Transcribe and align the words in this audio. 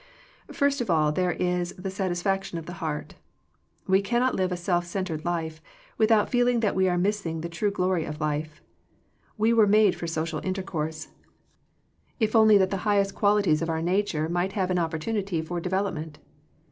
First 0.51 0.81
of 0.81 0.89
all 0.89 1.11
there 1.11 1.33
is 1.33 1.75
the 1.77 1.91
satisfaction 1.91 2.57
of 2.57 2.65
the 2.65 2.73
heart 2.81 3.13
We 3.85 4.01
cannot 4.01 4.33
live 4.33 4.51
a 4.51 4.57
self 4.57 4.83
centred 4.87 5.23
life, 5.25 5.61
without 5.95 6.27
feeling 6.27 6.61
that 6.61 6.73
we 6.73 6.89
are 6.89 6.97
missing 6.97 7.41
the 7.41 7.49
true 7.49 7.69
glory 7.69 8.03
of 8.05 8.19
life. 8.19 8.63
We 9.37 9.53
were 9.53 9.67
made 9.67 9.93
for 9.93 10.07
social 10.07 10.39
intercourse, 10.43 11.09
if 12.19 12.35
only 12.35 12.57
that 12.57 12.71
the 12.71 12.77
65 12.77 12.81
Digitized 12.81 12.81
by 12.81 12.81
VjQOQIC 12.81 12.81
THE 12.81 12.81
FRUITS 12.81 12.81
OF 12.81 12.81
FRIENDSHIP 12.81 12.81
highest 12.81 13.15
qualities 13.15 13.61
of 13.61 13.69
'our 13.69 13.81
nature 13.83 14.29
might 14.29 14.51
have 14.53 14.71
an 14.71 14.79
opportunity 14.79 15.41
for 15.43 15.59
development. 15.59 16.17